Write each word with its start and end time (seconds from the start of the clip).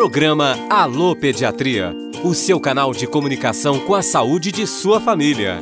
Programa 0.00 0.56
Alô 0.70 1.14
Pediatria, 1.14 1.94
o 2.24 2.32
seu 2.32 2.58
canal 2.58 2.90
de 2.90 3.06
comunicação 3.06 3.78
com 3.80 3.94
a 3.94 4.00
saúde 4.00 4.50
de 4.50 4.66
sua 4.66 4.98
família. 4.98 5.58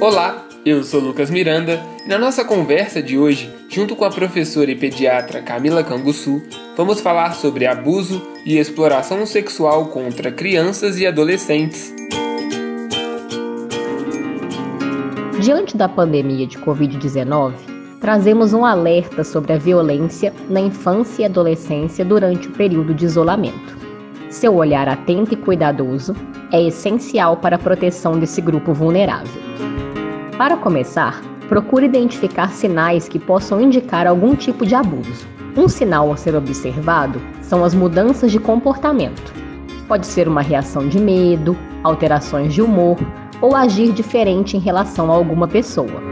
Olá, 0.00 0.46
eu 0.64 0.84
sou 0.84 1.00
Lucas 1.00 1.30
Miranda 1.30 1.82
e 2.06 2.08
na 2.08 2.16
nossa 2.16 2.44
conversa 2.44 3.02
de 3.02 3.18
hoje, 3.18 3.52
junto 3.68 3.96
com 3.96 4.04
a 4.04 4.10
professora 4.10 4.70
e 4.70 4.76
pediatra 4.76 5.42
Camila 5.42 5.82
Canguçu, 5.82 6.40
vamos 6.76 7.00
falar 7.00 7.34
sobre 7.34 7.66
abuso 7.66 8.24
e 8.46 8.56
exploração 8.56 9.26
sexual 9.26 9.86
contra 9.86 10.30
crianças 10.30 10.96
e 11.00 11.08
adolescentes. 11.08 11.92
Diante 15.40 15.76
da 15.76 15.88
pandemia 15.88 16.46
de 16.46 16.56
Covid-19, 16.56 17.67
trazemos 18.08 18.54
um 18.54 18.64
alerta 18.64 19.22
sobre 19.22 19.52
a 19.52 19.58
violência 19.58 20.32
na 20.48 20.60
infância 20.60 21.20
e 21.20 21.24
adolescência 21.26 22.02
durante 22.02 22.48
o 22.48 22.52
período 22.52 22.94
de 22.94 23.04
isolamento. 23.04 23.76
Seu 24.30 24.54
olhar 24.56 24.88
atento 24.88 25.34
e 25.34 25.36
cuidadoso 25.36 26.16
é 26.50 26.62
essencial 26.62 27.36
para 27.36 27.56
a 27.56 27.58
proteção 27.58 28.18
desse 28.18 28.40
grupo 28.40 28.72
vulnerável. 28.72 29.42
Para 30.38 30.56
começar, 30.56 31.20
procure 31.50 31.84
identificar 31.84 32.48
sinais 32.48 33.10
que 33.10 33.18
possam 33.18 33.60
indicar 33.60 34.06
algum 34.06 34.34
tipo 34.34 34.64
de 34.64 34.74
abuso. 34.74 35.28
Um 35.54 35.68
sinal 35.68 36.10
a 36.10 36.16
ser 36.16 36.34
observado 36.34 37.20
são 37.42 37.62
as 37.62 37.74
mudanças 37.74 38.32
de 38.32 38.38
comportamento. 38.38 39.34
Pode 39.86 40.06
ser 40.06 40.26
uma 40.28 40.40
reação 40.40 40.88
de 40.88 40.98
medo, 40.98 41.54
alterações 41.84 42.54
de 42.54 42.62
humor 42.62 42.96
ou 43.42 43.54
agir 43.54 43.92
diferente 43.92 44.56
em 44.56 44.60
relação 44.60 45.12
a 45.12 45.14
alguma 45.14 45.46
pessoa. 45.46 46.08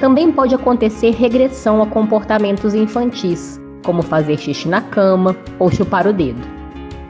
Também 0.00 0.30
pode 0.30 0.54
acontecer 0.54 1.10
regressão 1.12 1.82
a 1.82 1.86
comportamentos 1.86 2.74
infantis, 2.74 3.58
como 3.84 4.02
fazer 4.02 4.36
xixi 4.38 4.68
na 4.68 4.82
cama 4.82 5.34
ou 5.58 5.70
chupar 5.70 6.06
o 6.06 6.12
dedo. 6.12 6.40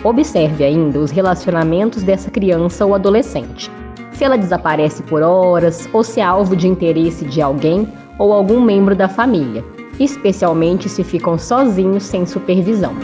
Observe 0.05 0.63
ainda 0.63 1.01
os 1.01 1.11
relacionamentos 1.11 2.05
dessa 2.05 2.31
criança 2.31 2.87
ou 2.87 2.95
adolescente. 2.95 3.71
Se 4.13 4.25
ela 4.25 4.39
desaparece 4.39 5.03
por 5.03 5.21
horas 5.21 5.89
ou 5.93 6.05
se 6.05 6.21
é 6.21 6.25
alvo 6.25 6.55
de 6.55 6.69
interesse 6.69 7.25
de 7.25 7.43
alguém 7.43 7.89
ou 8.19 8.33
algum 8.33 8.61
membro 8.61 8.95
da 8.95 9.09
família, 9.09 9.65
especialmente 9.99 10.89
se 10.89 11.03
ficam 11.03 11.37
sozinhos 11.37 12.05
sem 12.05 12.25
supervisão. 12.25 12.95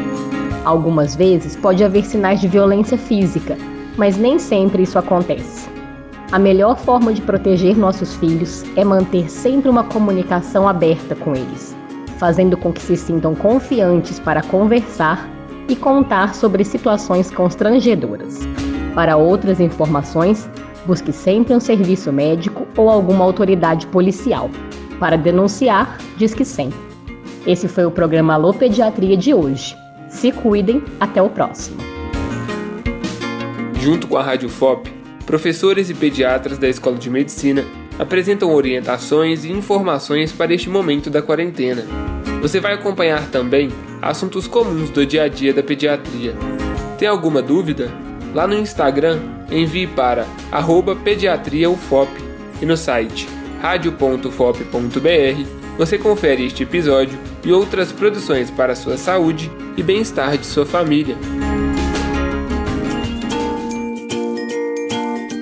Algumas 0.64 1.16
vezes 1.16 1.56
pode 1.56 1.83
haver 1.83 2.05
sinais 2.05 2.41
de 2.41 2.47
violência 2.47 2.97
física, 2.97 3.58
mas 3.97 4.16
nem 4.16 4.38
sempre 4.38 4.84
isso 4.84 4.98
acontece. 4.98 5.69
A 6.33 6.38
melhor 6.38 6.78
forma 6.78 7.12
de 7.12 7.20
proteger 7.20 7.77
nossos 7.77 8.14
filhos 8.14 8.64
é 8.75 8.83
manter 8.83 9.30
sempre 9.30 9.69
uma 9.69 9.84
comunicação 9.84 10.66
aberta 10.66 11.14
com 11.14 11.36
eles, 11.36 11.77
fazendo 12.16 12.56
com 12.56 12.72
que 12.72 12.80
se 12.80 12.97
sintam 12.97 13.34
confiantes 13.34 14.19
para 14.19 14.42
conversar 14.42 15.28
e 15.69 15.77
contar 15.77 16.34
sobre 16.34 16.64
situações 16.64 17.30
constrangedoras. 17.30 18.38
Para 18.94 19.19
outras 19.19 19.60
informações, 19.60 20.48
busque 20.86 21.12
sempre 21.12 21.55
um 21.55 21.60
serviço 21.60 22.10
médico 22.10 22.66
ou 22.78 22.88
alguma 22.88 23.27
autoridade 23.27 23.86
policial. 23.88 24.48
Para 24.98 25.19
denunciar, 25.19 25.98
Disque 26.16 26.47
100. 26.47 26.70
Esse 27.47 27.69
foi 27.69 27.84
o 27.84 27.91
programa 27.91 28.33
Alô 28.33 28.55
Pediatria 28.55 29.19
de 29.19 29.34
hoje. 29.34 29.77
Se 30.08 30.33
cuidem, 30.33 30.83
até 30.98 31.20
o 31.20 31.28
próximo. 31.28 31.77
Junto 33.78 34.06
com 34.06 34.16
a 34.16 34.22
Rádio 34.22 34.48
FOP, 34.48 35.02
professores 35.27 35.91
e 35.91 35.95
pediatras 35.95 36.59
da 36.59 36.69
Escola 36.69 36.97
de 36.97 37.11
Medicina 37.11 37.65
apresentam 37.98 38.53
orientações 38.53 39.45
e 39.45 39.53
informações 39.53 40.33
para 40.33 40.55
este 40.55 40.69
momento 40.69 41.11
da 41.11 41.23
quarentena. 41.23 41.84
Você 42.41 42.61
vai 42.61 42.75
acompanhar 42.75 43.31
também 43.31 43.70
assuntos 44.00 44.47
comuns 44.47 44.91
do 44.91 45.06
dia 45.06 45.25
a 45.25 45.28
dia 45.28 45.55
da 45.55 45.62
pediatria. 45.62 46.34
Tem 46.98 47.06
alguma 47.06 47.41
dúvida? 47.41 47.91
Lá 48.34 48.47
no 48.47 48.55
Instagram, 48.55 49.20
envie 49.50 49.87
para 49.87 50.27
pediatriaufop 51.05 52.11
e 52.61 52.66
no 52.66 52.77
site 52.77 53.28
radio.fop.br 53.61 55.62
você 55.78 55.97
confere 55.97 56.47
este 56.47 56.65
episódio 56.65 57.19
e 57.44 57.53
outras 57.53 57.93
produções 57.93 58.50
para 58.50 58.72
a 58.72 58.77
sua 58.77 58.97
saúde 58.97 59.50
e 59.77 59.82
bem-estar 59.82 60.37
de 60.37 60.47
sua 60.47 60.66
família. 60.66 61.16